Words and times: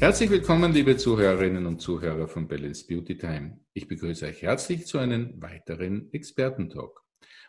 Herzlich 0.00 0.28
willkommen, 0.28 0.72
liebe 0.74 0.98
Zuhörerinnen 0.98 1.64
und 1.64 1.80
Zuhörer 1.80 2.28
von 2.28 2.46
Balance 2.46 2.86
Beauty 2.86 3.16
Time. 3.16 3.58
Ich 3.72 3.88
begrüße 3.88 4.26
euch 4.26 4.42
herzlich 4.42 4.86
zu 4.86 4.98
einem 4.98 5.40
weiteren 5.40 6.12
Expertentalk. 6.12 7.00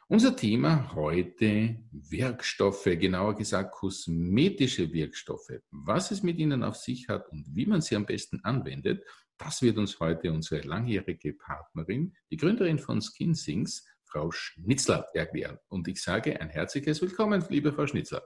Unser 0.07 0.37
Thema 0.37 0.93
heute 0.95 1.83
Wirkstoffe, 1.91 2.85
genauer 2.85 3.35
gesagt 3.35 3.73
kosmetische 3.73 4.93
Wirkstoffe. 4.93 5.59
Was 5.71 6.11
es 6.11 6.23
mit 6.23 6.37
ihnen 6.37 6.63
auf 6.63 6.77
sich 6.77 7.09
hat 7.09 7.27
und 7.29 7.53
wie 7.53 7.65
man 7.65 7.81
sie 7.81 7.97
am 7.97 8.05
besten 8.05 8.39
anwendet, 8.43 9.03
das 9.37 9.61
wird 9.61 9.77
uns 9.77 9.99
heute 9.99 10.31
unsere 10.31 10.61
langjährige 10.61 11.33
Partnerin, 11.33 12.15
die 12.31 12.37
Gründerin 12.37 12.79
von 12.79 13.01
SkinSings, 13.01 13.85
Frau 14.15 14.31
Schnitzler, 14.31 15.09
erklären. 15.13 15.57
Und 15.67 15.89
ich 15.89 16.01
sage 16.01 16.39
ein 16.39 16.47
herzliches 16.49 17.01
Willkommen, 17.01 17.43
liebe 17.49 17.73
Frau 17.73 17.85
Schnitzler. 17.85 18.23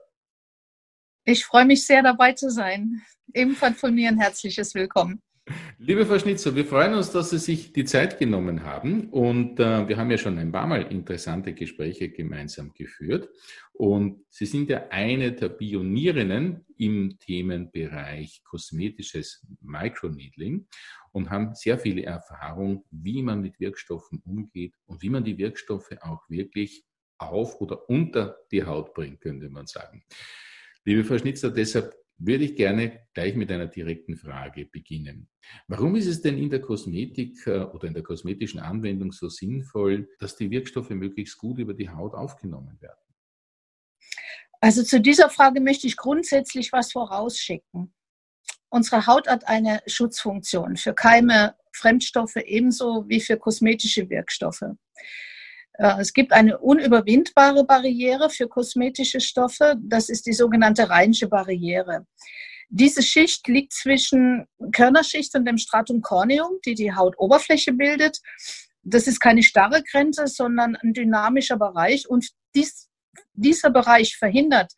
Ich 1.25 1.43
freue 1.43 1.65
mich 1.65 1.83
sehr, 1.83 2.03
dabei 2.03 2.33
zu 2.33 2.51
sein. 2.51 3.01
Ebenfalls 3.33 3.79
von 3.79 3.95
mir 3.95 4.09
ein 4.09 4.19
herzliches 4.19 4.75
Willkommen. 4.75 5.19
Liebe 5.79 6.05
Frau 6.05 6.19
Schnitzer, 6.19 6.55
wir 6.55 6.65
freuen 6.65 6.93
uns, 6.93 7.11
dass 7.11 7.31
Sie 7.31 7.39
sich 7.39 7.73
die 7.73 7.85
Zeit 7.85 8.19
genommen 8.19 8.63
haben 8.63 9.09
und 9.09 9.59
äh, 9.59 9.87
wir 9.87 9.97
haben 9.97 10.11
ja 10.11 10.19
schon 10.19 10.37
ein 10.37 10.51
paar 10.51 10.67
Mal 10.67 10.83
interessante 10.91 11.53
Gespräche 11.53 12.09
gemeinsam 12.09 12.71
geführt 12.73 13.29
und 13.73 14.23
Sie 14.29 14.45
sind 14.45 14.69
ja 14.69 14.89
eine 14.89 15.31
der 15.31 15.49
Pionierinnen 15.49 16.65
im 16.77 17.17
Themenbereich 17.17 18.43
kosmetisches 18.43 19.43
Microneedling 19.61 20.67
und 21.11 21.29
haben 21.29 21.55
sehr 21.55 21.77
viele 21.77 22.03
Erfahrung, 22.03 22.85
wie 22.91 23.21
man 23.21 23.41
mit 23.41 23.59
Wirkstoffen 23.59 24.21
umgeht 24.25 24.75
und 24.85 25.01
wie 25.01 25.09
man 25.09 25.23
die 25.23 25.37
Wirkstoffe 25.37 25.95
auch 26.01 26.29
wirklich 26.29 26.85
auf 27.17 27.59
oder 27.61 27.89
unter 27.89 28.37
die 28.51 28.63
Haut 28.63 28.93
bringt, 28.93 29.21
könnte 29.21 29.49
man 29.49 29.67
sagen. 29.67 30.03
Liebe 30.85 31.03
Frau 31.03 31.17
Schnitzer, 31.17 31.51
deshalb 31.51 31.93
würde 32.19 32.43
ich 32.43 32.55
gerne 32.55 33.07
gleich 33.13 33.35
mit 33.35 33.51
einer 33.51 33.67
direkten 33.67 34.17
Frage 34.17 34.65
beginnen. 34.65 35.29
Warum 35.67 35.95
ist 35.95 36.07
es 36.07 36.21
denn 36.21 36.37
in 36.37 36.49
der 36.49 36.61
Kosmetik 36.61 37.47
äh, 37.47 37.59
oder 37.59 37.87
in 37.87 37.93
der 37.93 38.03
kosmetischen 38.03 38.59
Anwendung 38.59 39.11
so 39.11 39.29
sinnvoll, 39.29 40.09
dass 40.19 40.35
die 40.35 40.51
Wirkstoffe 40.51 40.89
möglichst 40.89 41.37
gut 41.37 41.59
über 41.59 41.73
die 41.73 41.89
Haut 41.89 42.13
aufgenommen 42.13 42.79
werden? 42.81 42.99
Also 44.61 44.83
zu 44.83 44.99
dieser 44.99 45.29
Frage 45.29 45.61
möchte 45.61 45.87
ich 45.87 45.95
grundsätzlich 45.95 46.73
was 46.73 46.91
vorausschicken. 46.91 47.93
Unsere 48.69 49.07
Haut 49.07 49.27
hat 49.27 49.47
eine 49.47 49.81
Schutzfunktion 49.87 50.77
für 50.77 50.93
Keime, 50.93 51.55
Fremdstoffe 51.71 52.35
ebenso 52.35 53.05
wie 53.07 53.19
für 53.19 53.37
kosmetische 53.37 54.09
Wirkstoffe. 54.09 54.63
Äh, 55.73 56.01
es 56.01 56.13
gibt 56.13 56.33
eine 56.33 56.59
unüberwindbare 56.59 57.63
Barriere 57.63 58.29
für 58.29 58.47
kosmetische 58.47 59.21
Stoffe. 59.21 59.75
Das 59.79 60.09
ist 60.09 60.25
die 60.25 60.33
sogenannte 60.33 60.89
Rheinische 60.89 61.27
Barriere. 61.27 62.05
Diese 62.69 63.01
Schicht 63.01 63.47
liegt 63.47 63.73
zwischen 63.73 64.45
Körnerschicht 64.71 65.35
und 65.35 65.45
dem 65.45 65.57
Stratum 65.57 66.01
corneum, 66.01 66.59
die 66.65 66.75
die 66.75 66.93
Hautoberfläche 66.93 67.73
bildet. 67.73 68.19
Das 68.83 69.07
ist 69.07 69.19
keine 69.19 69.41
starre 69.41 69.81
Grenze, 69.83 70.27
sondern 70.27 70.75
ein 70.75 70.93
dynamischer 70.93 71.57
Bereich. 71.57 72.07
Und 72.07 72.29
dies, 72.53 72.87
dieser 73.33 73.71
Bereich 73.71 74.17
verhindert 74.17 74.73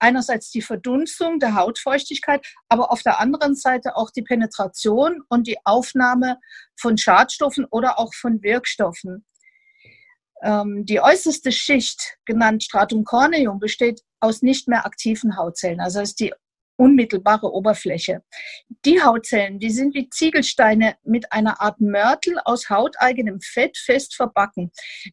einerseits 0.00 0.50
die 0.50 0.62
Verdunstung 0.62 1.38
der 1.38 1.54
Hautfeuchtigkeit, 1.54 2.44
aber 2.68 2.90
auf 2.90 3.02
der 3.02 3.20
anderen 3.20 3.54
Seite 3.54 3.96
auch 3.96 4.10
die 4.10 4.22
Penetration 4.22 5.22
und 5.28 5.46
die 5.46 5.58
Aufnahme 5.64 6.38
von 6.78 6.98
Schadstoffen 6.98 7.66
oder 7.70 7.98
auch 7.98 8.12
von 8.14 8.42
Wirkstoffen. 8.42 9.24
Ähm, 10.42 10.84
die 10.86 11.00
äußerste 11.00 11.52
Schicht, 11.52 12.18
genannt 12.24 12.64
Stratum 12.64 13.04
corneum, 13.04 13.58
besteht 13.58 14.00
aus 14.20 14.42
nicht 14.42 14.68
mehr 14.68 14.86
aktiven 14.86 15.36
Hautzellen, 15.36 15.80
also 15.80 16.00
ist 16.00 16.20
die 16.20 16.32
unmittelbare 16.80 17.52
Oberfläche. 17.52 18.22
Die 18.86 19.02
Hautzellen, 19.02 19.58
die 19.58 19.68
sind 19.68 19.94
wie 19.94 20.08
Ziegelsteine 20.08 20.96
mit 21.04 21.30
einer 21.30 21.60
Art 21.60 21.78
Mörtel 21.80 22.38
aus 22.46 22.70
hauteigenem 22.70 23.40
Fett 23.42 23.76
fest 23.76 24.16
verbacken. 24.16 24.72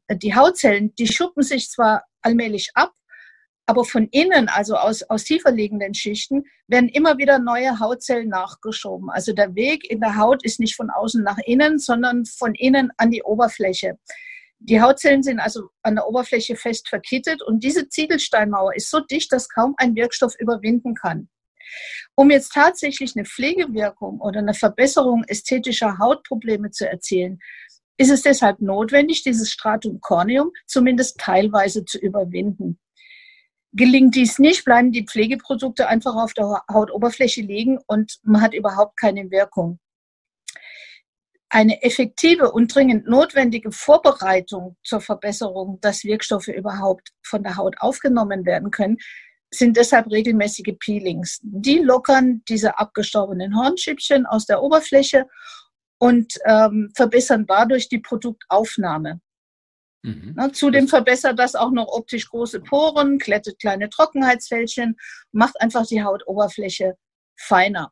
Die 0.10 0.34
Hautzellen, 0.34 0.96
die 0.96 1.08
schuppen 1.08 1.44
sich 1.44 1.70
zwar 1.70 2.06
allmählich 2.22 2.70
ab, 2.74 2.94
aber 3.68 3.84
von 3.84 4.08
innen, 4.12 4.48
also 4.48 4.76
aus, 4.76 5.04
aus 5.04 5.26
tiefer 5.26 5.52
liegenden 5.52 5.94
Schichten, 5.94 6.46
werden 6.68 6.88
immer 6.88 7.18
wieder 7.18 7.38
neue 7.38 7.80
Hautzellen 7.80 8.30
nachgeschoben. 8.30 9.10
Also 9.10 9.34
der 9.34 9.56
Weg 9.56 9.90
in 9.90 10.00
der 10.00 10.16
Haut 10.16 10.44
ist 10.44 10.60
nicht 10.60 10.76
von 10.76 10.90
außen 10.90 11.22
nach 11.22 11.38
innen, 11.46 11.78
sondern 11.78 12.26
von 12.26 12.56
innen 12.56 12.92
an 12.96 13.12
die 13.12 13.24
Oberfläche. 13.24 14.00
Die 14.60 14.82
Hautzellen 14.82 15.22
sind 15.22 15.40
also 15.40 15.70
an 15.84 15.96
der 15.96 16.08
Oberfläche 16.08 16.56
fest 16.56 16.88
verkittet 16.88 17.44
und 17.44 17.64
diese 17.64 17.90
Ziegelsteinmauer 17.90 18.74
ist 18.76 18.90
so 18.90 19.02
dicht, 19.02 19.32
dass 19.34 19.50
kaum 19.50 19.76
ein 19.78 19.96
Wirkstoff 19.96 20.34
überwinden 20.40 20.96
kann. 20.96 21.30
Um 22.16 22.32
jetzt 22.32 22.54
tatsächlich 22.54 23.16
eine 23.16 23.26
Pflegewirkung 23.26 24.22
oder 24.22 24.40
eine 24.40 24.54
Verbesserung 24.54 25.26
ästhetischer 25.28 25.98
Hautprobleme 26.00 26.72
zu 26.72 26.90
erzielen, 26.90 27.40
ist 27.98 28.12
es 28.12 28.22
deshalb 28.22 28.62
notwendig, 28.62 29.24
dieses 29.24 29.52
Stratum 29.52 30.00
corneum 30.00 30.52
zumindest 30.68 31.20
teilweise 31.20 31.84
zu 31.84 32.00
überwinden. 32.00 32.80
Gelingt 33.78 34.16
dies 34.16 34.40
nicht, 34.40 34.66
bleiben 34.66 34.92
die 34.92 35.06
Pflegeprodukte 35.06 35.88
einfach 35.88 36.16
auf 36.16 36.34
der 36.34 36.64
Hautoberfläche 36.72 37.42
liegen 37.42 37.80
und 37.88 38.18
man 38.24 38.42
hat 38.42 38.54
überhaupt 38.54 39.00
keine 39.00 39.30
Wirkung 39.32 39.80
eine 41.50 41.82
effektive 41.82 42.52
und 42.52 42.74
dringend 42.74 43.08
notwendige 43.08 43.72
Vorbereitung 43.72 44.76
zur 44.84 45.02
Verbesserung, 45.02 45.80
dass 45.82 46.04
Wirkstoffe 46.04 46.50
überhaupt 46.50 47.10
von 47.24 47.44
der 47.44 47.56
Haut 47.56 47.76
aufgenommen 47.80 48.46
werden 48.46 48.72
können, 48.72 48.98
sind 49.50 49.78
deshalb 49.78 50.12
regelmäßige 50.12 50.76
Peelings. 50.80 51.40
Die 51.42 51.80
lockern 51.80 52.42
diese 52.50 52.78
abgestorbenen 52.78 53.56
Hornschüppchen 53.56 54.26
aus 54.26 54.46
der 54.46 54.62
Oberfläche 54.62 55.26
und 56.00 56.34
ähm, 56.46 56.92
verbessern 56.96 57.46
dadurch 57.48 57.88
die 57.88 58.00
Produktaufnahme. 58.00 59.22
Mhm. 60.04 60.34
Na, 60.36 60.54
zudem 60.54 60.88
verbessert 60.88 61.40
das 61.40 61.56
auch 61.56 61.72
noch 61.72 61.88
optisch 61.88 62.30
große 62.30 62.62
Poren, 62.62 63.18
klettet 63.18 63.60
kleine 63.60 63.90
Trockenheitsfältchen, 63.90 64.96
macht 65.32 65.60
einfach 65.60 65.86
die 65.86 66.04
Hautoberfläche 66.04 66.96
feiner. 67.36 67.92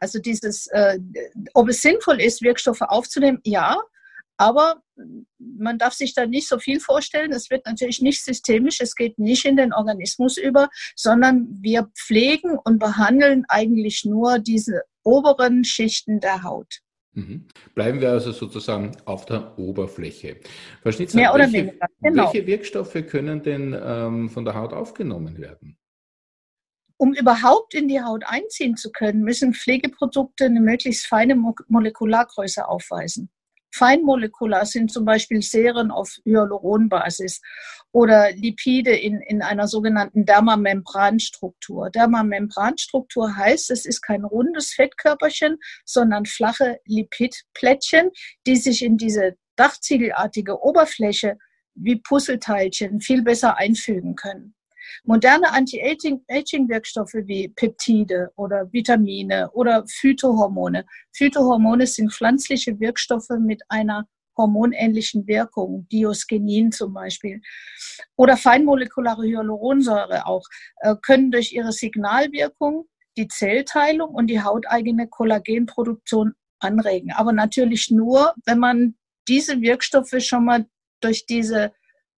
Also 0.00 0.18
dieses, 0.18 0.66
äh, 0.68 0.98
ob 1.54 1.68
es 1.68 1.80
sinnvoll 1.80 2.20
ist, 2.20 2.42
Wirkstoffe 2.42 2.82
aufzunehmen, 2.82 3.40
ja, 3.44 3.80
aber 4.36 4.82
man 5.38 5.78
darf 5.78 5.94
sich 5.94 6.14
da 6.14 6.26
nicht 6.26 6.48
so 6.48 6.58
viel 6.58 6.80
vorstellen. 6.80 7.32
Es 7.32 7.50
wird 7.50 7.66
natürlich 7.66 8.00
nicht 8.00 8.22
systemisch, 8.22 8.80
es 8.80 8.94
geht 8.94 9.18
nicht 9.18 9.44
in 9.44 9.56
den 9.56 9.72
Organismus 9.72 10.36
über, 10.36 10.68
sondern 10.96 11.48
wir 11.60 11.90
pflegen 11.94 12.58
und 12.58 12.78
behandeln 12.78 13.44
eigentlich 13.48 14.04
nur 14.04 14.38
diese 14.38 14.82
oberen 15.04 15.64
Schichten 15.64 16.20
der 16.20 16.42
Haut. 16.42 16.80
Mhm. 17.14 17.46
Bleiben 17.74 18.00
wir 18.00 18.10
also 18.10 18.32
sozusagen 18.32 18.92
auf 19.04 19.24
der 19.24 19.56
Oberfläche. 19.58 20.40
Frau 20.82 20.90
Schnitzer, 20.90 21.16
Mehr 21.16 21.32
oder 21.32 21.44
welche, 21.44 21.68
weniger, 21.68 21.86
genau. 22.02 22.24
welche 22.24 22.46
Wirkstoffe 22.46 23.06
können 23.08 23.42
denn 23.42 23.76
ähm, 23.80 24.28
von 24.28 24.44
der 24.44 24.54
Haut 24.54 24.72
aufgenommen 24.72 25.38
werden? 25.38 25.78
Um 26.96 27.12
überhaupt 27.12 27.74
in 27.74 27.88
die 27.88 28.00
Haut 28.00 28.24
einziehen 28.26 28.76
zu 28.76 28.90
können, 28.90 29.22
müssen 29.22 29.54
Pflegeprodukte 29.54 30.46
eine 30.46 30.60
möglichst 30.60 31.06
feine 31.06 31.36
Molekulargröße 31.68 32.66
aufweisen. 32.66 33.30
Feinmolekular 33.74 34.66
sind 34.66 34.92
zum 34.92 35.04
Beispiel 35.04 35.42
Serien 35.42 35.90
auf 35.90 36.18
Hyaluronbasis 36.24 37.40
oder 37.90 38.30
Lipide 38.32 38.94
in, 38.96 39.20
in 39.20 39.42
einer 39.42 39.66
sogenannten 39.66 40.24
Dermamembranstruktur. 40.24 41.90
Dermamembranstruktur 41.90 43.36
heißt, 43.36 43.70
es 43.72 43.84
ist 43.84 44.00
kein 44.00 44.24
rundes 44.24 44.72
Fettkörperchen, 44.74 45.58
sondern 45.84 46.24
flache 46.24 46.78
Lipidplättchen, 46.86 48.10
die 48.46 48.56
sich 48.56 48.84
in 48.84 48.96
diese 48.96 49.36
dachziegelartige 49.56 50.62
Oberfläche 50.62 51.36
wie 51.74 51.96
Puzzleteilchen 51.96 53.00
viel 53.00 53.22
besser 53.22 53.56
einfügen 53.56 54.14
können. 54.14 54.54
Moderne 55.04 55.52
Anti-Aging-Wirkstoffe 55.52 57.14
wie 57.26 57.48
Peptide 57.48 58.30
oder 58.36 58.72
Vitamine 58.72 59.50
oder 59.52 59.84
Phytohormone. 59.86 60.84
Phytohormone 61.12 61.86
sind 61.86 62.12
pflanzliche 62.12 62.78
Wirkstoffe 62.80 63.30
mit 63.40 63.62
einer 63.68 64.06
hormonähnlichen 64.36 65.26
Wirkung, 65.26 65.86
Diosgenin 65.90 66.72
zum 66.72 66.92
Beispiel, 66.92 67.40
oder 68.16 68.36
feinmolekulare 68.36 69.22
Hyaluronsäure 69.22 70.26
auch, 70.26 70.42
äh, 70.80 70.94
können 71.02 71.30
durch 71.30 71.52
ihre 71.52 71.72
Signalwirkung 71.72 72.88
die 73.16 73.28
Zellteilung 73.28 74.10
und 74.10 74.26
die 74.26 74.42
hauteigene 74.42 75.08
Kollagenproduktion 75.08 76.34
anregen. 76.58 77.12
Aber 77.12 77.32
natürlich 77.32 77.90
nur, 77.90 78.34
wenn 78.44 78.58
man 78.58 78.96
diese 79.28 79.60
Wirkstoffe 79.60 80.14
schon 80.18 80.44
mal 80.44 80.66
durch 81.00 81.26
diese 81.26 81.72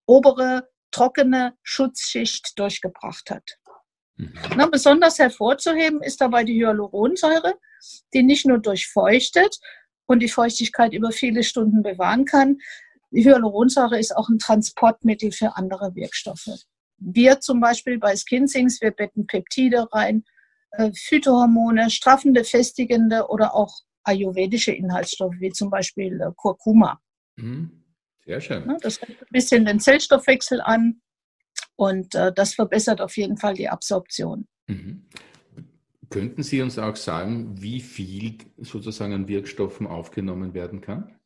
obere 0.06 0.68
trockene 0.90 1.54
Schutzschicht 1.62 2.58
durchgebracht 2.58 3.30
hat. 3.30 3.58
Mhm. 4.16 4.32
Na, 4.56 4.66
besonders 4.66 5.18
hervorzuheben 5.18 6.02
ist 6.02 6.20
dabei 6.20 6.44
die 6.44 6.58
Hyaluronsäure, 6.58 7.54
die 8.14 8.22
nicht 8.22 8.46
nur 8.46 8.58
durchfeuchtet 8.58 9.58
und 10.06 10.20
die 10.20 10.28
Feuchtigkeit 10.28 10.92
über 10.92 11.10
viele 11.10 11.42
Stunden 11.42 11.82
bewahren 11.82 12.24
kann, 12.24 12.58
Die 13.10 13.24
Hyaluronsäure 13.24 13.98
ist 13.98 14.16
auch 14.16 14.28
ein 14.28 14.38
Transportmittel 14.38 15.32
für 15.32 15.56
andere 15.56 15.94
Wirkstoffe. 15.94 16.50
Wir 16.98 17.40
zum 17.40 17.60
Beispiel 17.60 17.98
bei 17.98 18.16
Skinsings, 18.16 18.80
wir 18.80 18.90
betten 18.90 19.26
Peptide 19.26 19.86
rein, 19.92 20.24
äh, 20.72 20.90
Phytohormone, 20.92 21.88
straffende, 21.90 22.42
festigende 22.44 23.28
oder 23.28 23.54
auch 23.54 23.72
ayurvedische 24.02 24.72
Inhaltsstoffe, 24.72 25.36
wie 25.38 25.50
zum 25.50 25.70
Beispiel 25.70 26.20
äh, 26.20 26.32
Kurkuma. 26.36 27.00
Mhm. 27.36 27.84
Sehr 28.26 28.40
schön. 28.40 28.66
Ne, 28.66 28.76
das 28.80 29.00
regt 29.00 29.22
ein 29.22 29.28
bisschen 29.30 29.64
den 29.64 29.78
Zellstoffwechsel 29.78 30.60
an 30.60 31.00
und 31.76 32.14
äh, 32.14 32.32
das 32.32 32.54
verbessert 32.54 33.00
auf 33.00 33.16
jeden 33.16 33.36
Fall 33.36 33.54
die 33.54 33.68
Absorption. 33.68 34.48
Mhm. 34.66 35.06
Könnten 36.10 36.42
Sie 36.42 36.60
uns 36.60 36.78
auch 36.78 36.96
sagen, 36.96 37.60
wie 37.60 37.80
viel 37.80 38.38
sozusagen 38.58 39.12
an 39.12 39.28
Wirkstoffen 39.28 39.86
aufgenommen 39.86 40.54
werden 40.54 40.80
kann? 40.80 41.16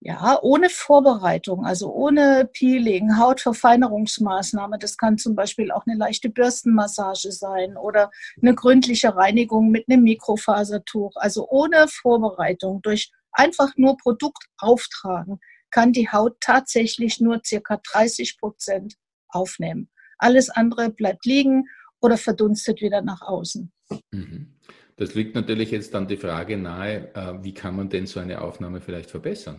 Ja, 0.00 0.38
ohne 0.42 0.68
Vorbereitung, 0.68 1.64
also 1.64 1.90
ohne 1.90 2.48
Peeling, 2.52 3.18
Hautverfeinerungsmaßnahme. 3.18 4.78
Das 4.78 4.98
kann 4.98 5.16
zum 5.16 5.34
Beispiel 5.34 5.70
auch 5.72 5.86
eine 5.86 5.96
leichte 5.96 6.28
Bürstenmassage 6.28 7.32
sein 7.32 7.78
oder 7.78 8.10
eine 8.40 8.54
gründliche 8.54 9.16
Reinigung 9.16 9.70
mit 9.70 9.88
einem 9.88 10.02
Mikrofasertuch. 10.02 11.12
Also 11.16 11.48
ohne 11.48 11.88
Vorbereitung, 11.88 12.82
durch 12.82 13.12
einfach 13.32 13.72
nur 13.76 13.96
Produkt 13.96 14.44
auftragen, 14.58 15.40
kann 15.74 15.92
die 15.92 16.08
Haut 16.08 16.36
tatsächlich 16.40 17.20
nur 17.20 17.40
circa 17.44 17.80
30 17.92 18.38
Prozent 18.38 18.94
aufnehmen. 19.26 19.90
Alles 20.18 20.48
andere 20.48 20.88
bleibt 20.90 21.26
liegen 21.26 21.64
oder 22.00 22.16
verdunstet 22.16 22.80
wieder 22.80 23.02
nach 23.02 23.22
außen. 23.22 23.72
Mhm. 24.12 24.54
Das 24.96 25.16
liegt 25.16 25.34
natürlich 25.34 25.72
jetzt 25.72 25.92
dann 25.92 26.06
die 26.06 26.16
Frage 26.16 26.56
nahe, 26.56 27.12
äh, 27.16 27.42
wie 27.42 27.52
kann 27.52 27.74
man 27.74 27.88
denn 27.88 28.06
so 28.06 28.20
eine 28.20 28.40
Aufnahme 28.40 28.80
vielleicht 28.80 29.10
verbessern? 29.10 29.58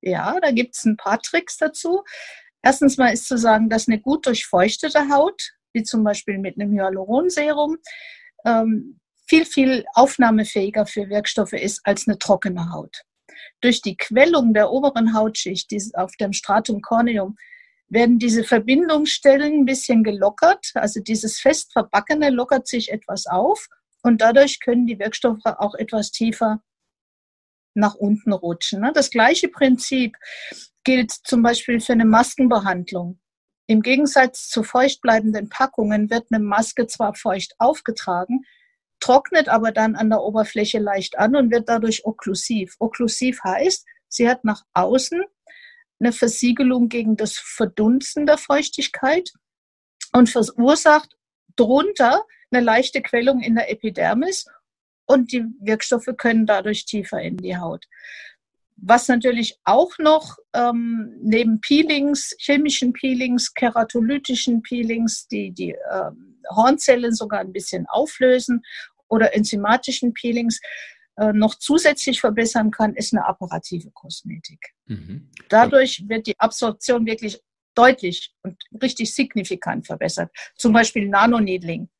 Ja, 0.00 0.40
da 0.40 0.50
gibt 0.50 0.74
es 0.74 0.84
ein 0.84 0.96
paar 0.96 1.20
Tricks 1.20 1.58
dazu. 1.58 2.02
Erstens 2.60 2.96
mal 2.98 3.12
ist 3.12 3.28
zu 3.28 3.38
sagen, 3.38 3.68
dass 3.68 3.86
eine 3.86 4.00
gut 4.00 4.26
durchfeuchtete 4.26 5.08
Haut, 5.10 5.52
wie 5.72 5.84
zum 5.84 6.02
Beispiel 6.02 6.38
mit 6.38 6.58
einem 6.58 6.72
Hyaluronserum, 6.72 7.76
ähm, 8.44 8.98
viel, 9.28 9.46
viel 9.46 9.84
aufnahmefähiger 9.94 10.86
für 10.86 11.08
Wirkstoffe 11.08 11.52
ist 11.52 11.82
als 11.84 12.08
eine 12.08 12.18
trockene 12.18 12.72
Haut. 12.72 13.04
Durch 13.62 13.80
die 13.80 13.96
Quellung 13.96 14.52
der 14.52 14.70
oberen 14.70 15.14
Hautschicht 15.14 15.70
auf 15.94 16.16
dem 16.16 16.32
Stratum 16.32 16.82
corneum 16.82 17.36
werden 17.88 18.18
diese 18.18 18.42
Verbindungsstellen 18.44 19.60
ein 19.60 19.64
bisschen 19.64 20.02
gelockert. 20.02 20.72
Also 20.74 21.00
dieses 21.00 21.38
fest 21.38 21.72
verbackene 21.72 22.30
lockert 22.30 22.66
sich 22.66 22.90
etwas 22.90 23.26
auf 23.26 23.68
und 24.02 24.20
dadurch 24.20 24.60
können 24.60 24.86
die 24.86 24.98
Wirkstoffe 24.98 25.44
auch 25.44 25.74
etwas 25.74 26.10
tiefer 26.10 26.62
nach 27.74 27.94
unten 27.94 28.32
rutschen. 28.32 28.80
Ne? 28.80 28.92
Das 28.92 29.10
gleiche 29.10 29.48
Prinzip 29.48 30.16
gilt 30.84 31.12
zum 31.12 31.42
Beispiel 31.42 31.80
für 31.80 31.92
eine 31.92 32.04
Maskenbehandlung. 32.04 33.20
Im 33.68 33.80
Gegensatz 33.80 34.48
zu 34.48 34.64
feuchtbleibenden 34.64 35.48
Packungen 35.48 36.10
wird 36.10 36.26
eine 36.30 36.42
Maske 36.42 36.86
zwar 36.88 37.14
feucht 37.14 37.54
aufgetragen, 37.58 38.44
trocknet 39.02 39.48
aber 39.48 39.72
dann 39.72 39.96
an 39.96 40.10
der 40.10 40.22
Oberfläche 40.22 40.78
leicht 40.78 41.18
an 41.18 41.34
und 41.34 41.50
wird 41.50 41.68
dadurch 41.68 42.06
okklusiv. 42.06 42.76
Okklusiv 42.78 43.42
heißt, 43.42 43.84
sie 44.08 44.28
hat 44.28 44.44
nach 44.44 44.62
außen 44.74 45.22
eine 45.98 46.12
Versiegelung 46.12 46.88
gegen 46.88 47.16
das 47.16 47.36
Verdunsten 47.36 48.26
der 48.26 48.38
Feuchtigkeit 48.38 49.32
und 50.12 50.30
verursacht 50.30 51.16
drunter 51.56 52.24
eine 52.50 52.62
leichte 52.62 53.02
Quellung 53.02 53.40
in 53.40 53.56
der 53.56 53.70
Epidermis 53.70 54.46
und 55.06 55.32
die 55.32 55.44
Wirkstoffe 55.60 56.10
können 56.16 56.46
dadurch 56.46 56.84
tiefer 56.84 57.20
in 57.20 57.36
die 57.36 57.56
Haut. 57.56 57.86
Was 58.76 59.08
natürlich 59.08 59.58
auch 59.64 59.98
noch 59.98 60.36
ähm, 60.54 61.14
neben 61.22 61.60
Peelings, 61.60 62.34
chemischen 62.38 62.92
Peelings, 62.92 63.54
keratolytischen 63.54 64.62
Peelings, 64.62 65.28
die 65.28 65.52
die 65.52 65.72
äh, 65.72 66.10
Hornzellen 66.50 67.14
sogar 67.14 67.40
ein 67.40 67.52
bisschen 67.52 67.86
auflösen 67.86 68.62
oder 69.12 69.34
enzymatischen 69.34 70.14
Peelings, 70.14 70.60
äh, 71.18 71.32
noch 71.34 71.54
zusätzlich 71.56 72.20
verbessern 72.20 72.70
kann, 72.70 72.94
ist 72.94 73.12
eine 73.12 73.26
apparative 73.26 73.90
Kosmetik. 73.90 74.70
Mhm. 74.86 75.30
Dadurch 75.50 76.02
wird 76.08 76.26
die 76.26 76.38
Absorption 76.40 77.04
wirklich 77.04 77.38
deutlich 77.74 78.34
und 78.42 78.56
richtig 78.82 79.14
signifikant 79.14 79.86
verbessert. 79.86 80.30
Zum 80.56 80.72
Beispiel 80.72 81.08
Nanoneedling. 81.08 81.90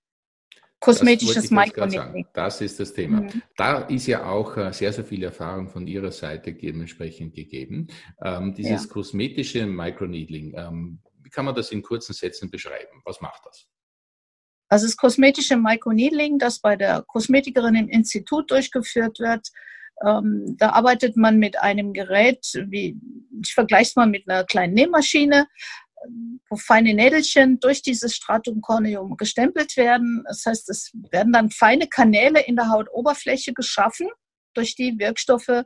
Kosmetisches 0.80 1.50
Microneedling. 1.50 2.26
Das 2.32 2.60
ist 2.60 2.80
das 2.80 2.92
Thema. 2.92 3.20
Mhm. 3.20 3.42
Da 3.56 3.82
ist 3.82 4.06
ja 4.06 4.24
auch 4.24 4.56
äh, 4.56 4.72
sehr, 4.72 4.92
sehr 4.92 5.04
viel 5.04 5.22
Erfahrung 5.22 5.68
von 5.68 5.86
Ihrer 5.86 6.10
Seite 6.10 6.54
dementsprechend 6.54 7.34
gegeben. 7.34 7.88
Ähm, 8.24 8.54
dieses 8.54 8.84
ja. 8.84 8.90
kosmetische 8.90 9.66
Microneedling, 9.66 10.54
ähm, 10.56 10.98
wie 11.22 11.30
kann 11.30 11.44
man 11.44 11.54
das 11.54 11.70
in 11.70 11.82
kurzen 11.82 12.14
Sätzen 12.14 12.50
beschreiben? 12.50 13.00
Was 13.04 13.20
macht 13.20 13.42
das? 13.44 13.68
Also 14.72 14.86
das 14.86 14.96
kosmetische 14.96 15.58
Microneedling, 15.58 16.38
das 16.38 16.58
bei 16.58 16.76
der 16.76 17.02
Kosmetikerin 17.06 17.74
im 17.74 17.88
Institut 17.90 18.50
durchgeführt 18.50 19.18
wird, 19.18 19.48
ähm, 20.02 20.56
da 20.58 20.70
arbeitet 20.70 21.14
man 21.14 21.38
mit 21.38 21.60
einem 21.60 21.92
Gerät, 21.92 22.40
wie 22.68 22.96
ich 23.44 23.52
vergleiche 23.52 23.90
es 23.90 23.96
mal 23.96 24.06
mit 24.06 24.26
einer 24.26 24.44
kleinen 24.44 24.72
Nähmaschine, 24.72 25.46
wo 26.48 26.56
feine 26.56 26.94
Nädelchen 26.94 27.60
durch 27.60 27.82
dieses 27.82 28.16
Stratum 28.16 28.62
corneum 28.62 29.18
gestempelt 29.18 29.76
werden. 29.76 30.24
Das 30.26 30.46
heißt, 30.46 30.70
es 30.70 30.90
werden 31.10 31.34
dann 31.34 31.50
feine 31.50 31.86
Kanäle 31.86 32.40
in 32.40 32.56
der 32.56 32.70
Hautoberfläche 32.70 33.52
geschaffen, 33.52 34.08
durch 34.54 34.74
die 34.74 34.98
Wirkstoffe 34.98 35.64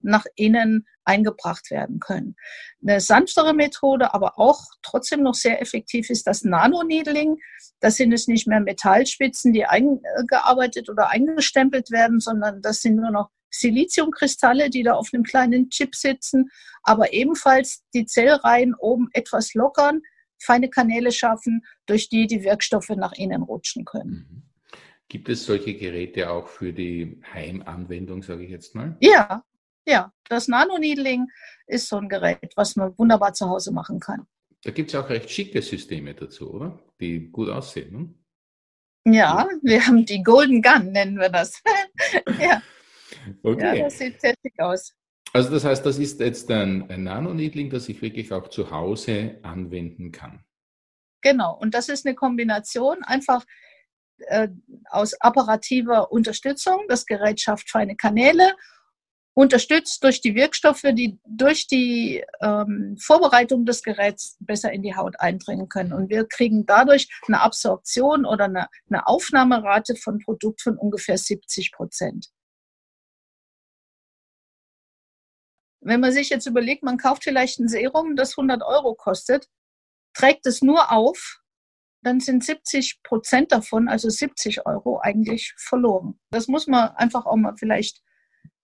nach 0.00 0.24
innen 0.36 0.86
eingebracht 1.04 1.70
werden 1.70 2.00
können. 2.00 2.36
Eine 2.82 3.00
sanftere 3.00 3.54
Methode, 3.54 4.14
aber 4.14 4.38
auch 4.38 4.60
trotzdem 4.82 5.22
noch 5.22 5.34
sehr 5.34 5.60
effektiv 5.60 6.10
ist 6.10 6.26
das 6.26 6.44
Nanoneedling. 6.44 7.38
Das 7.80 7.96
sind 7.96 8.12
es 8.12 8.28
nicht 8.28 8.46
mehr 8.46 8.60
Metallspitzen, 8.60 9.52
die 9.52 9.64
eingearbeitet 9.64 10.88
oder 10.88 11.08
eingestempelt 11.08 11.90
werden, 11.90 12.20
sondern 12.20 12.60
das 12.62 12.82
sind 12.82 12.96
nur 12.96 13.10
noch 13.10 13.30
Siliziumkristalle, 13.50 14.70
die 14.70 14.82
da 14.82 14.94
auf 14.94 15.08
einem 15.12 15.24
kleinen 15.24 15.70
Chip 15.70 15.94
sitzen, 15.94 16.50
aber 16.82 17.12
ebenfalls 17.12 17.82
die 17.94 18.04
Zellreihen 18.04 18.74
oben 18.74 19.08
etwas 19.12 19.54
lockern, 19.54 20.02
feine 20.38 20.68
Kanäle 20.68 21.10
schaffen, 21.12 21.64
durch 21.86 22.08
die 22.08 22.26
die 22.26 22.44
Wirkstoffe 22.44 22.90
nach 22.90 23.12
innen 23.12 23.42
rutschen 23.42 23.84
können. 23.84 24.28
Mhm. 24.30 24.42
Gibt 25.08 25.30
es 25.30 25.46
solche 25.46 25.74
Geräte 25.74 26.30
auch 26.30 26.48
für 26.48 26.74
die 26.74 27.22
Heimanwendung, 27.32 28.22
sage 28.22 28.44
ich 28.44 28.50
jetzt 28.50 28.74
mal? 28.74 28.94
Ja, 29.00 29.42
ja, 29.88 30.12
das 30.28 30.48
Nanoneedling 30.48 31.28
ist 31.66 31.88
so 31.88 31.96
ein 31.96 32.08
Gerät, 32.08 32.52
was 32.56 32.76
man 32.76 32.96
wunderbar 32.98 33.32
zu 33.32 33.48
Hause 33.48 33.72
machen 33.72 34.00
kann. 34.00 34.26
Da 34.62 34.70
gibt 34.70 34.90
es 34.90 34.94
auch 34.94 35.08
recht 35.08 35.30
schicke 35.30 35.62
Systeme 35.62 36.14
dazu, 36.14 36.52
oder? 36.52 36.78
Die 37.00 37.30
gut 37.30 37.48
aussehen. 37.48 38.14
Ne? 39.04 39.14
Ja, 39.14 39.48
wir 39.62 39.86
haben 39.86 40.04
die 40.04 40.22
Golden 40.22 40.60
Gun, 40.60 40.92
nennen 40.92 41.18
wir 41.18 41.30
das. 41.30 41.62
ja. 42.40 42.62
Okay. 43.42 43.78
ja, 43.78 43.84
das 43.84 43.98
sieht 43.98 44.20
sehr 44.20 44.34
schick 44.42 44.58
aus. 44.58 44.94
Also 45.32 45.50
das 45.50 45.64
heißt, 45.64 45.84
das 45.84 45.98
ist 45.98 46.20
jetzt 46.20 46.50
ein, 46.50 46.90
ein 46.90 47.04
Nanoneedling, 47.04 47.70
das 47.70 47.88
ich 47.88 48.02
wirklich 48.02 48.32
auch 48.32 48.48
zu 48.48 48.70
Hause 48.70 49.38
anwenden 49.42 50.12
kann. 50.12 50.44
Genau, 51.22 51.56
und 51.58 51.74
das 51.74 51.88
ist 51.88 52.06
eine 52.06 52.14
Kombination 52.14 53.02
einfach 53.04 53.44
äh, 54.18 54.48
aus 54.90 55.14
apparativer 55.20 56.10
Unterstützung. 56.12 56.84
Das 56.88 57.06
Gerät 57.06 57.40
schafft 57.40 57.70
feine 57.70 57.96
Kanäle 57.96 58.52
unterstützt 59.38 60.02
durch 60.02 60.20
die 60.20 60.34
Wirkstoffe, 60.34 60.82
die 60.82 61.20
durch 61.24 61.68
die 61.68 62.24
ähm, 62.40 62.96
Vorbereitung 62.98 63.64
des 63.64 63.84
Geräts 63.84 64.36
besser 64.40 64.72
in 64.72 64.82
die 64.82 64.96
Haut 64.96 65.20
eindringen 65.20 65.68
können. 65.68 65.92
Und 65.92 66.10
wir 66.10 66.26
kriegen 66.26 66.66
dadurch 66.66 67.06
eine 67.28 67.40
Absorption 67.40 68.26
oder 68.26 68.46
eine, 68.46 68.68
eine 68.90 69.06
Aufnahmerate 69.06 69.94
von 69.94 70.18
Produkt 70.18 70.60
von 70.60 70.76
ungefähr 70.76 71.16
70 71.16 71.70
Prozent. 71.70 72.32
Wenn 75.82 76.00
man 76.00 76.10
sich 76.10 76.30
jetzt 76.30 76.46
überlegt, 76.46 76.82
man 76.82 76.98
kauft 76.98 77.22
vielleicht 77.22 77.60
ein 77.60 77.68
Serum, 77.68 78.16
das 78.16 78.36
100 78.36 78.60
Euro 78.64 78.96
kostet, 78.96 79.46
trägt 80.14 80.46
es 80.46 80.62
nur 80.62 80.90
auf, 80.90 81.38
dann 82.02 82.18
sind 82.18 82.42
70 82.42 83.04
Prozent 83.04 83.52
davon, 83.52 83.88
also 83.88 84.10
70 84.10 84.66
Euro, 84.66 84.98
eigentlich 85.00 85.54
verloren. 85.56 86.18
Das 86.30 86.48
muss 86.48 86.66
man 86.66 86.88
einfach 86.96 87.24
auch 87.24 87.36
mal 87.36 87.54
vielleicht 87.56 88.02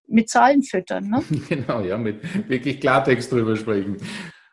mit 0.06 0.28
Zahlen 0.28 0.62
füttern. 0.62 1.08
Ne? 1.08 1.23
Genau, 1.49 1.80
ja, 1.80 1.99
mit 1.99 2.49
wirklich 2.49 2.80
Klartext 2.80 3.32
drüber 3.32 3.56
sprechen. 3.56 3.96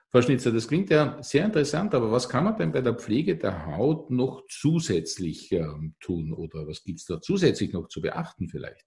Frau 0.09 0.21
Schnitzer, 0.21 0.51
das 0.51 0.67
klingt 0.67 0.89
ja 0.89 1.21
sehr 1.23 1.45
interessant, 1.45 1.95
aber 1.95 2.11
was 2.11 2.27
kann 2.27 2.43
man 2.43 2.57
denn 2.57 2.73
bei 2.73 2.81
der 2.81 2.95
Pflege 2.95 3.37
der 3.37 3.65
Haut 3.65 4.11
noch 4.11 4.43
zusätzlich 4.49 5.51
äh, 5.53 5.65
tun 6.01 6.33
oder 6.33 6.67
was 6.67 6.83
gibt 6.83 6.99
es 6.99 7.05
da 7.05 7.21
zusätzlich 7.21 7.71
noch 7.71 7.87
zu 7.87 8.01
beachten 8.01 8.49
vielleicht? 8.49 8.85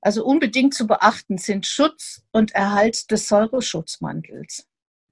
Also 0.00 0.24
unbedingt 0.24 0.74
zu 0.74 0.86
beachten 0.86 1.38
sind 1.38 1.66
Schutz 1.66 2.24
und 2.32 2.52
Erhalt 2.52 3.10
des 3.10 3.28
Säureschutzmantels. 3.28 4.66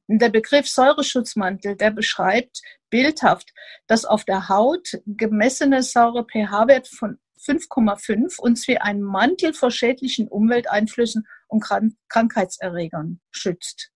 Der 0.09 0.31
Begriff 0.31 0.67
Säureschutzmantel, 0.67 1.77
der 1.77 1.91
beschreibt 1.91 2.63
bildhaft, 2.89 3.53
dass 3.87 4.07
auf 4.07 4.25
der 4.25 4.49
Haut 4.49 4.99
gemessene 5.07 5.83
saure 5.83 6.25
pH-Wert 6.25 6.89
von 6.89 7.19
5,5 7.49 8.39
uns 8.39 8.69
wie 8.69 8.79
ein 8.79 9.01
Mantel 9.01 9.55
vor 9.55 9.71
schädlichen 9.71 10.29
Umwelteinflüssen 10.29 11.27
und 11.49 11.61
Krank 11.61 11.95
Krankheitserregern 12.09 13.21
schützt. 13.31 13.91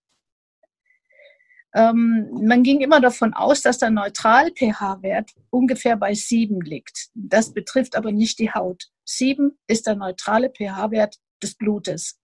Ähm, 1.75 2.29
man 2.43 2.63
ging 2.63 2.81
immer 2.81 3.01
davon 3.01 3.33
aus, 3.33 3.61
dass 3.61 3.79
der 3.79 3.89
Neutral-pH-Wert 3.89 5.31
ungefähr 5.49 5.97
bei 5.97 6.13
7 6.13 6.61
liegt. 6.61 7.09
Das 7.15 7.53
betrifft 7.53 7.95
aber 7.95 8.11
nicht 8.11 8.39
die 8.39 8.51
Haut. 8.51 8.89
7 9.05 9.57
ist 9.67 9.87
der 9.87 9.95
neutrale 9.95 10.51
pH-Wert 10.51 11.17
des 11.41 11.55
Blutes. 11.55 12.19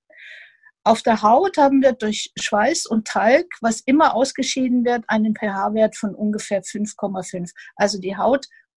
Auf 0.84 1.02
der 1.02 1.22
Haut 1.22 1.58
haben 1.58 1.82
wir 1.82 1.92
durch 1.94 2.32
Schweiß 2.40 2.86
und 2.86 3.08
Talg, 3.08 3.46
was 3.62 3.82
immer 3.82 4.16
ausgeschieden 4.16 4.86
wird, 4.86 5.04
einen 5.08 5.36
pH-Wert 5.36 5.96
von 5.96 6.16
ungefähr 6.16 6.64
5,5. 6.64 7.52
Also 7.76 8.00
die 8.00 8.16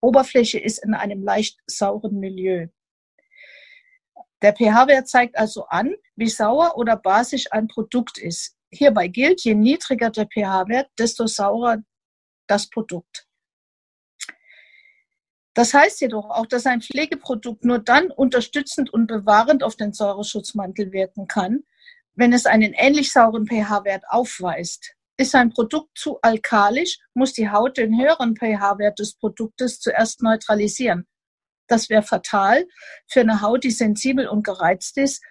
Hautoberfläche 0.03 0.59
ist 0.59 0.79
in 0.79 0.95
einem 0.95 1.23
leicht 1.23 1.59
sauren 1.67 2.19
Milieu. 2.19 2.67
Der 4.43 4.53
pH-Wert 4.53 5.09
zeigt 5.09 5.39
also 5.39 5.67
an, 5.67 5.95
wie 6.17 6.29
sauer 6.29 6.77
oder 6.77 6.97
basisch 6.97 7.53
ein 7.53 7.69
Produkt 7.69 8.19
ist. 8.19 8.57
Hierbei 8.71 9.07
gilt, 9.07 9.43
je 9.43 9.55
niedriger 9.55 10.11
der 10.11 10.27
pH-Wert, 10.27 10.91
desto 10.99 11.27
saurer 11.27 11.79
das 12.49 12.69
Produkt. 12.69 13.29
Das 15.55 15.75
heißt 15.75 16.01
jedoch 16.01 16.31
auch, 16.31 16.47
dass 16.47 16.67
ein 16.67 16.81
Pflegeprodukt 16.81 17.65
nur 17.65 17.79
dann 17.79 18.11
unterstützend 18.11 18.93
und 18.93 19.07
bewahrend 19.07 19.63
auf 19.63 19.77
den 19.77 19.93
Säureschutzmantel 19.93 20.93
wirken 20.93 21.29
kann, 21.29 21.63
wenn 22.15 22.33
es 22.33 22.47
einen 22.47 22.73
ähnlich 22.73 23.13
sauren 23.13 23.47
pH-Wert 23.47 24.05
aufweist. 24.09 24.97
Ist 25.23 25.37
ein 25.37 25.51
Produkt 25.51 25.97
zu 25.97 26.19
alkalisch, 26.21 26.99
muss 27.15 27.33
die 27.33 27.49
Haut 27.49 27.77
den 27.77 27.97
höheren 27.97 28.35
pH-Wert 28.35 28.99
des 28.99 29.15
Produktes 29.15 29.79
zuerst 29.79 30.21
neutralisieren. 30.21 31.07
Das 31.69 31.89
wäre 31.89 32.03
fatal 32.03 32.67
für 33.07 33.21
eine 33.21 33.41
Haut, 33.41 33.63
die 33.63 33.71
sensibel 33.71 34.27
und 34.27 34.43
gereizt 34.43 34.99
ist 34.99 35.23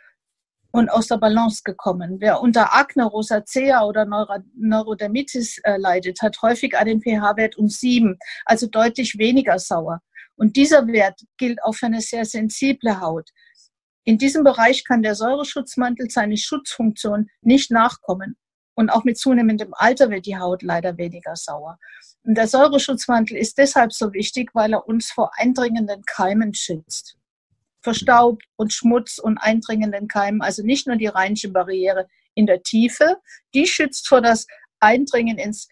und 0.71 0.88
aus 0.88 1.07
der 1.07 1.17
Balance 1.17 1.63
gekommen. 1.65 2.21
Wer 2.21 2.39
unter 2.39 2.74
Akne, 2.74 3.03
Rosacea 3.03 3.83
oder 3.83 4.05
Neurodermitis 4.05 5.57
äh, 5.65 5.75
leidet, 5.75 6.21
hat 6.21 6.41
häufig 6.41 6.77
einen 6.77 7.01
pH-Wert 7.01 7.57
um 7.57 7.67
sieben, 7.67 8.17
also 8.45 8.67
deutlich 8.67 9.17
weniger 9.17 9.60
sauer. 9.60 10.00
Und 10.38 10.55
dieser 10.55 10.88
Wert 10.88 11.19
gilt 11.36 11.62
auch 11.63 11.74
für 11.74 11.88
eine 11.88 12.00
sehr 12.00 12.24
sensible 12.24 13.01
Haut. 13.01 13.29
In 14.05 14.17
diesem 14.17 14.45
Bereich 14.45 14.86
kann 14.86 15.03
der 15.03 15.15
Säureschutzmantel 15.15 16.10
seine 16.10 16.38
Schutzfunktion 16.38 17.27
nicht 17.41 17.71
nachkommen. 17.71 18.38
Und 18.81 18.89
auch 18.89 19.03
mit 19.03 19.17
zunehmendem 19.19 19.75
Alter 19.75 20.09
wird 20.09 20.25
die 20.25 20.38
Haut 20.38 20.63
leider 20.63 20.97
weniger 20.97 21.35
sauer. 21.35 21.77
Und 22.23 22.35
der 22.35 22.47
Säureschutzmantel 22.47 23.38
ist 23.38 23.59
deshalb 23.59 23.93
so 23.93 24.11
wichtig, 24.11 24.50
weil 24.55 24.73
er 24.73 24.88
uns 24.88 25.11
vor 25.11 25.29
eindringenden 25.38 26.01
Keimen 26.07 26.55
schützt 26.55 27.15
vor 27.83 28.38
und 28.55 28.73
Schmutz 28.73 29.19
und 29.19 29.38
eindringenden 29.38 30.07
Keimen. 30.07 30.41
Also 30.41 30.63
nicht 30.63 30.88
nur 30.88 30.95
die 30.95 31.07
rheinische 31.07 31.50
Barriere 31.50 32.07
in 32.33 32.47
der 32.47 32.63
Tiefe, 32.63 33.17
die 33.53 33.67
schützt 33.67 34.07
vor 34.07 34.21
das 34.21 34.47
Eindringen 34.79 35.38
ins 35.38 35.67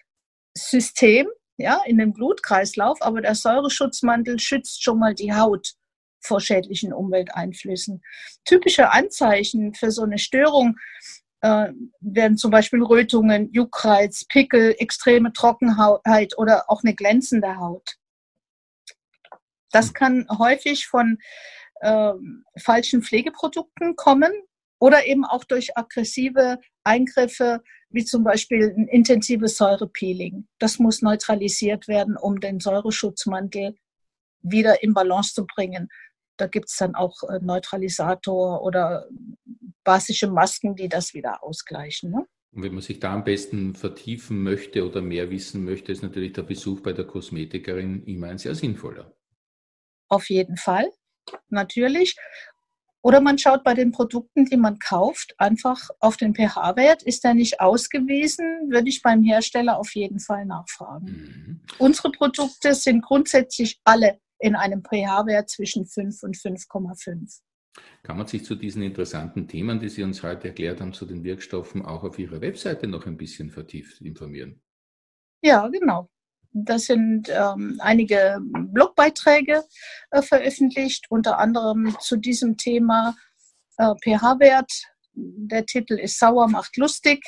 System, 0.55 1.27
ja, 1.57 1.81
in 1.85 1.97
den 1.97 2.13
Blutkreislauf, 2.13 3.01
aber 3.01 3.21
der 3.21 3.35
Säureschutzmantel 3.35 4.39
schützt 4.39 4.83
schon 4.83 4.99
mal 4.99 5.15
die 5.15 5.33
Haut 5.33 5.73
vor 6.21 6.41
schädlichen 6.41 6.93
Umwelteinflüssen. 6.93 8.01
Typische 8.45 8.91
Anzeichen 8.91 9.73
für 9.73 9.91
so 9.91 10.03
eine 10.03 10.19
Störung 10.19 10.77
äh, 11.41 11.72
werden 12.01 12.38
zum 12.38 12.51
Beispiel 12.51 12.84
Rötungen, 12.84 13.51
Juckreiz, 13.53 14.25
Pickel, 14.25 14.75
extreme 14.77 15.31
Trockenheit 15.34 16.38
oder 16.38 16.65
auch 16.67 16.84
eine 16.84 16.96
glänzende 16.96 17.58
Haut. 17.58 17.96
Das 19.72 19.88
hm. 19.88 19.93
kann 19.93 20.27
häufig 20.38 20.88
von 20.88 21.17
äh, 21.81 22.13
falschen 22.58 23.01
Pflegeprodukten 23.01 23.96
kommen 23.96 24.31
oder 24.79 25.05
eben 25.05 25.25
auch 25.25 25.43
durch 25.43 25.77
aggressive 25.77 26.60
Eingriffe, 26.84 27.62
wie 27.89 28.05
zum 28.05 28.24
Beispiel 28.24 28.74
ein 28.77 28.88
intensives 28.88 29.58
Säurepeeling. 29.58 30.48
Das 30.60 30.79
muss 30.79 31.01
neutralisiert 31.01 31.88
werden, 31.88 32.17
um 32.17 32.39
den 32.39 32.60
Säureschutzmantel 32.60 33.75
wieder 34.41 34.84
in 34.84 34.93
Balance 34.93 35.34
zu 35.34 35.46
bringen. 35.46 35.89
Da 36.38 36.48
gibt 36.48 36.69
es 36.69 36.77
dann 36.77 36.96
auch 36.96 37.24
äh, 37.24 37.39
Neutralisator 37.41 38.62
oder 38.62 39.08
basische 39.89 40.27
Masken, 40.27 40.75
die 40.75 40.88
das 40.88 41.15
wieder 41.15 41.43
ausgleichen. 41.43 42.12
Ne? 42.12 42.27
Und 42.51 42.62
wenn 42.62 42.74
man 42.74 42.84
sich 42.84 43.00
da 43.00 43.12
am 43.12 43.24
besten 43.24 43.74
vertiefen 43.74 44.43
möchte 44.43 44.88
oder 44.88 45.01
mehr 45.01 45.31
wissen 45.31 45.65
möchte, 45.65 45.91
ist 45.91 46.03
natürlich 46.03 46.34
der 46.34 46.43
Besuch 46.43 46.81
bei 46.81 46.93
der 46.93 47.05
Kosmetikerin 47.05 48.03
immer 48.03 48.27
ein 48.27 48.38
sehr 48.38 48.53
sinnvoller. 48.53 49.12
Auf 50.08 50.29
jeden 50.29 50.58
Fall 50.58 50.91
natürlich. 51.48 52.15
Oder 53.01 53.19
man 53.19 53.39
schaut 53.39 53.63
bei 53.63 53.74
den 53.74 53.91
Produkten, 53.91 54.46
die 54.46 54.58
man 54.58 54.77
kauft, 54.77 55.34
einfach 55.39 55.89
auf 56.00 56.17
den 56.17 56.36
pH-Wert. 56.36 57.01
Ist 57.01 57.24
der 57.24 57.34
nicht 57.34 57.60
ausgewiesen, 57.60 58.69
würde 58.69 58.89
ich 58.89 59.01
beim 59.01 59.24
Hersteller 59.24 59.79
auf 59.79 59.96
jeden 59.96 60.19
Fall 60.19 60.46
nachfragen. 60.46 61.05
Mhm. 61.08 61.62
Unsere 61.79 62.12
Produkte 62.12 62.75
sind 62.75 63.01
grundsätzlich 63.01 63.79
alle 63.86 64.19
in 64.38 64.55
einem 64.55 64.84
pH-Wert 64.84 65.50
zwischen 65.50 65.88
5 65.88 66.22
und 66.22 66.38
5,5. 66.38 67.41
Kann 68.03 68.17
man 68.17 68.27
sich 68.27 68.45
zu 68.45 68.55
diesen 68.55 68.81
interessanten 68.81 69.48
Themen, 69.48 69.79
die 69.79 69.89
Sie 69.89 70.03
uns 70.03 70.24
heute 70.24 70.50
erklärt 70.50 70.81
haben, 70.81 70.93
zu 70.93 71.05
den 71.05 71.24
Wirkstoffen 71.24 71.83
auch 71.83 72.03
auf 72.03 72.17
Ihrer 72.17 72.41
Webseite 72.41 72.88
noch 72.88 73.05
ein 73.05 73.17
bisschen 73.17 73.50
vertieft 73.50 74.01
informieren? 74.01 74.62
Ja, 75.41 75.67
genau. 75.67 76.09
Das 76.51 76.86
sind 76.86 77.29
ähm, 77.29 77.79
einige 77.79 78.39
Blogbeiträge 78.41 79.63
äh, 80.12 80.21
veröffentlicht, 80.21 81.05
unter 81.09 81.38
anderem 81.38 81.95
zu 82.00 82.17
diesem 82.17 82.57
Thema 82.57 83.15
äh, 83.77 83.93
pH-Wert. 84.03 84.71
Der 85.21 85.65
Titel 85.65 85.95
ist 85.95 86.19
Sauer 86.19 86.47
macht 86.47 86.77
lustig. 86.77 87.23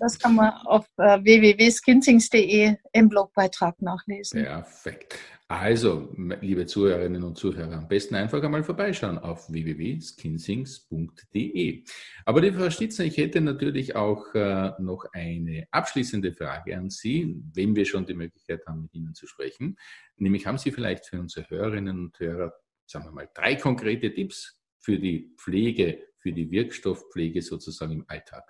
Das 0.00 0.18
kann 0.18 0.34
man 0.34 0.50
auf 0.64 0.86
äh, 0.96 1.22
www.skinsings.de 1.22 2.74
im 2.92 3.08
Blogbeitrag 3.08 3.80
nachlesen. 3.80 4.42
Perfekt. 4.42 5.16
Also, 5.52 6.08
liebe 6.40 6.64
Zuhörerinnen 6.64 7.22
und 7.24 7.36
Zuhörer, 7.36 7.76
am 7.76 7.86
besten 7.86 8.14
einfach 8.14 8.42
einmal 8.42 8.64
vorbeischauen 8.64 9.18
auf 9.18 9.52
www.skinsings.de. 9.52 11.84
Aber 12.24 12.40
die 12.40 12.52
Frau 12.52 12.70
Stitzner, 12.70 13.04
ich 13.04 13.18
hätte 13.18 13.42
natürlich 13.42 13.94
auch 13.94 14.34
äh, 14.34 14.70
noch 14.78 15.04
eine 15.12 15.66
abschließende 15.70 16.32
Frage 16.32 16.74
an 16.74 16.88
Sie, 16.88 17.36
wenn 17.52 17.76
wir 17.76 17.84
schon 17.84 18.06
die 18.06 18.14
Möglichkeit 18.14 18.66
haben, 18.66 18.84
mit 18.84 18.94
Ihnen 18.94 19.14
zu 19.14 19.26
sprechen. 19.26 19.76
Nämlich 20.16 20.46
haben 20.46 20.56
Sie 20.56 20.70
vielleicht 20.70 21.04
für 21.04 21.20
unsere 21.20 21.50
Hörerinnen 21.50 21.98
und 21.98 22.18
Hörer, 22.18 22.54
sagen 22.86 23.04
wir 23.04 23.12
mal, 23.12 23.28
drei 23.34 23.56
konkrete 23.56 24.14
Tipps 24.14 24.58
für 24.78 24.98
die 24.98 25.34
Pflege, 25.36 25.98
für 26.22 26.32
die 26.32 26.50
Wirkstoffpflege 26.50 27.42
sozusagen 27.42 27.92
im 27.92 28.04
Alltag? 28.08 28.44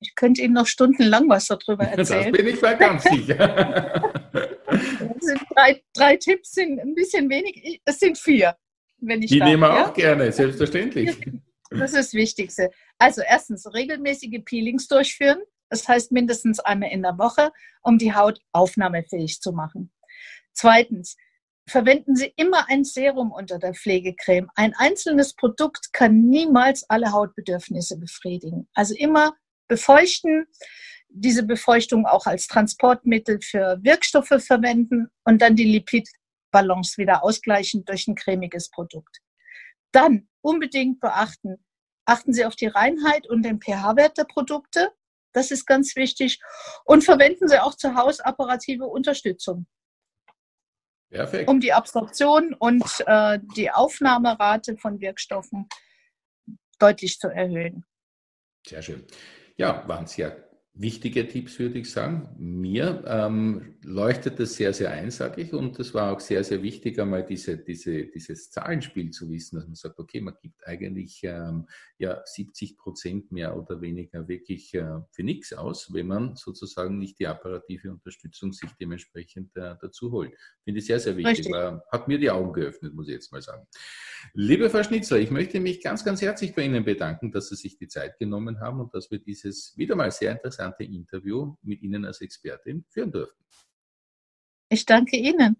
Ich 0.00 0.14
könnte 0.14 0.42
Ihnen 0.42 0.54
noch 0.54 0.66
stundenlang 0.66 1.28
was 1.28 1.46
darüber 1.46 1.84
erzählen. 1.88 2.32
Das 2.32 2.42
bin 2.42 2.54
ich 2.54 2.62
mal 2.62 2.76
ganz 2.76 3.02
sicher. 3.04 4.12
drei, 5.54 5.82
drei 5.94 6.16
Tipps 6.16 6.52
sind 6.52 6.78
ein 6.80 6.94
bisschen 6.94 7.28
wenig. 7.28 7.80
Es 7.84 7.98
sind 7.98 8.18
vier, 8.18 8.56
wenn 8.98 9.22
ich 9.22 9.30
Die 9.30 9.38
darf, 9.38 9.48
nehmen 9.48 9.62
wir 9.62 9.74
ja? 9.74 9.86
auch 9.88 9.94
gerne, 9.94 10.30
selbstverständlich. 10.32 11.16
Das 11.72 11.92
ist 11.92 11.98
das 11.98 12.14
Wichtigste. 12.14 12.72
Also 12.98 13.22
erstens 13.22 13.72
regelmäßige 13.72 14.40
Peelings 14.44 14.88
durchführen. 14.88 15.38
Das 15.68 15.86
heißt 15.86 16.10
mindestens 16.10 16.58
einmal 16.58 16.90
in 16.90 17.02
der 17.02 17.16
Woche, 17.16 17.52
um 17.82 17.96
die 17.96 18.12
Haut 18.12 18.40
aufnahmefähig 18.50 19.40
zu 19.40 19.52
machen. 19.52 19.92
Zweitens, 20.52 21.16
verwenden 21.70 22.16
Sie 22.16 22.32
immer 22.36 22.68
ein 22.68 22.84
Serum 22.84 23.32
unter 23.32 23.58
der 23.58 23.74
Pflegecreme. 23.74 24.48
Ein 24.54 24.74
einzelnes 24.76 25.34
Produkt 25.34 25.92
kann 25.92 26.28
niemals 26.28 26.88
alle 26.90 27.12
Hautbedürfnisse 27.12 27.98
befriedigen. 27.98 28.68
Also 28.74 28.94
immer 28.94 29.34
befeuchten, 29.68 30.46
diese 31.08 31.44
Befeuchtung 31.44 32.06
auch 32.06 32.26
als 32.26 32.46
Transportmittel 32.46 33.40
für 33.40 33.78
Wirkstoffe 33.82 34.42
verwenden 34.44 35.08
und 35.24 35.42
dann 35.42 35.56
die 35.56 35.64
Lipidbalance 35.64 36.98
wieder 36.98 37.24
ausgleichen 37.24 37.84
durch 37.84 38.06
ein 38.06 38.14
cremiges 38.14 38.70
Produkt. 38.70 39.18
Dann 39.92 40.28
unbedingt 40.40 41.00
beachten, 41.00 41.64
achten 42.04 42.32
Sie 42.32 42.44
auf 42.44 42.56
die 42.56 42.66
Reinheit 42.66 43.28
und 43.28 43.42
den 43.42 43.60
pH-Wert 43.60 44.18
der 44.18 44.24
Produkte. 44.24 44.92
Das 45.32 45.50
ist 45.50 45.66
ganz 45.66 45.96
wichtig. 45.96 46.40
Und 46.84 47.04
verwenden 47.04 47.48
Sie 47.48 47.58
auch 47.58 47.74
zu 47.76 47.94
Hause 47.94 48.24
apparative 48.24 48.86
Unterstützung. 48.86 49.66
Perfekt. 51.10 51.48
Um 51.48 51.60
die 51.60 51.72
Absorption 51.72 52.54
und 52.54 52.84
äh, 53.06 53.40
die 53.56 53.70
Aufnahmerate 53.70 54.76
von 54.76 55.00
Wirkstoffen 55.00 55.68
deutlich 56.78 57.18
zu 57.18 57.28
erhöhen. 57.28 57.84
Sehr 58.66 58.82
schön. 58.82 59.04
Ja, 59.56 59.86
waren 59.88 60.06
sehr 60.06 60.48
wichtige 60.72 61.26
Tipps, 61.26 61.58
würde 61.58 61.80
ich 61.80 61.90
sagen. 61.90 62.28
Mir 62.38 63.02
ähm, 63.06 63.79
leuchtet 63.82 64.38
das 64.38 64.54
sehr, 64.54 64.72
sehr 64.72 64.90
ein, 64.90 65.10
sage 65.10 65.42
ich. 65.42 65.52
Und 65.52 65.78
es 65.78 65.94
war 65.94 66.12
auch 66.12 66.20
sehr, 66.20 66.44
sehr 66.44 66.62
wichtig, 66.62 66.98
einmal 66.98 67.24
diese, 67.24 67.56
diese, 67.58 68.06
dieses 68.06 68.50
Zahlenspiel 68.50 69.10
zu 69.10 69.30
wissen, 69.30 69.56
dass 69.56 69.66
man 69.66 69.74
sagt, 69.74 69.98
okay, 69.98 70.20
man 70.20 70.34
gibt 70.40 70.66
eigentlich 70.66 71.20
ähm, 71.22 71.66
ja 71.98 72.20
70 72.24 72.76
Prozent 72.76 73.32
mehr 73.32 73.56
oder 73.56 73.80
weniger 73.80 74.28
wirklich 74.28 74.74
äh, 74.74 75.00
für 75.12 75.22
nichts 75.22 75.52
aus, 75.52 75.92
wenn 75.92 76.06
man 76.06 76.36
sozusagen 76.36 76.98
nicht 76.98 77.18
die 77.18 77.26
apparative 77.26 77.90
Unterstützung 77.90 78.52
sich 78.52 78.70
dementsprechend 78.78 79.56
äh, 79.56 79.74
dazu 79.80 80.12
holt. 80.12 80.32
Finde 80.64 80.80
ich 80.80 80.86
sehr, 80.86 81.00
sehr 81.00 81.16
wichtig. 81.16 81.50
War, 81.50 81.82
hat 81.90 82.08
mir 82.08 82.18
die 82.18 82.30
Augen 82.30 82.52
geöffnet, 82.52 82.94
muss 82.94 83.08
ich 83.08 83.14
jetzt 83.14 83.32
mal 83.32 83.42
sagen. 83.42 83.66
Liebe 84.34 84.68
Frau 84.68 84.82
Schnitzler, 84.82 85.18
ich 85.18 85.30
möchte 85.30 85.60
mich 85.60 85.82
ganz, 85.82 86.04
ganz 86.04 86.20
herzlich 86.20 86.54
bei 86.54 86.62
Ihnen 86.62 86.84
bedanken, 86.84 87.32
dass 87.32 87.48
Sie 87.48 87.56
sich 87.56 87.78
die 87.78 87.88
Zeit 87.88 88.18
genommen 88.18 88.60
haben 88.60 88.80
und 88.80 88.94
dass 88.94 89.10
wir 89.10 89.18
dieses 89.18 89.76
wieder 89.76 89.96
mal 89.96 90.10
sehr 90.10 90.32
interessante 90.32 90.84
Interview 90.84 91.56
mit 91.62 91.80
Ihnen 91.82 92.04
als 92.04 92.20
Expertin 92.20 92.84
führen 92.90 93.12
durften. 93.12 93.40
Ich 94.70 94.86
danke 94.86 95.16
Ihnen. 95.16 95.56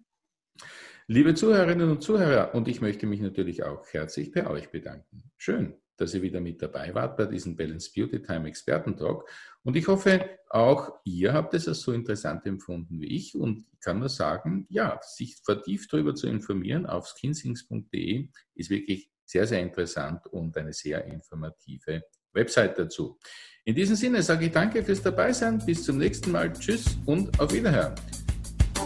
Liebe 1.07 1.35
Zuhörerinnen 1.35 1.91
und 1.91 2.01
Zuhörer, 2.01 2.55
und 2.55 2.69
ich 2.69 2.79
möchte 2.79 3.05
mich 3.05 3.19
natürlich 3.19 3.63
auch 3.63 3.85
herzlich 3.91 4.31
bei 4.31 4.47
euch 4.47 4.69
bedanken. 4.69 5.23
Schön, 5.35 5.75
dass 5.97 6.13
ihr 6.13 6.21
wieder 6.21 6.39
mit 6.39 6.61
dabei 6.61 6.95
wart 6.95 7.17
bei 7.17 7.25
diesem 7.25 7.57
Balance 7.57 7.91
Beauty 7.93 8.21
Time 8.21 8.47
Experten-Talk. 8.47 9.29
Und 9.63 9.75
ich 9.75 9.89
hoffe, 9.89 10.29
auch 10.49 10.93
ihr 11.03 11.33
habt 11.33 11.53
es 11.53 11.67
als 11.67 11.81
so 11.81 11.91
interessant 11.91 12.45
empfunden 12.45 13.01
wie 13.01 13.17
ich 13.17 13.35
und 13.35 13.65
kann 13.81 13.99
nur 13.99 14.07
sagen, 14.07 14.65
ja, 14.69 14.97
sich 15.03 15.35
vertieft 15.43 15.91
darüber 15.91 16.15
zu 16.15 16.27
informieren 16.27 16.85
auf 16.85 17.09
skinsings.de 17.09 18.29
ist 18.55 18.69
wirklich 18.69 19.11
sehr, 19.25 19.45
sehr 19.45 19.59
interessant 19.59 20.25
und 20.27 20.55
eine 20.55 20.71
sehr 20.71 21.03
informative 21.03 22.03
Website 22.31 22.79
dazu. 22.79 23.19
In 23.65 23.75
diesem 23.75 23.97
Sinne 23.97 24.23
sage 24.23 24.45
ich 24.45 24.51
danke 24.51 24.81
fürs 24.83 25.01
Dabeisein. 25.01 25.59
Bis 25.65 25.83
zum 25.83 25.97
nächsten 25.97 26.31
Mal. 26.31 26.53
Tschüss 26.53 26.97
und 27.05 27.37
auf 27.39 27.53
Wiederhören. 27.53 27.95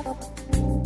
thank 0.05 0.55
you 0.55 0.84